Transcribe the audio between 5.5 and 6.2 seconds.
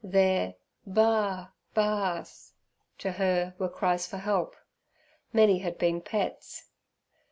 had been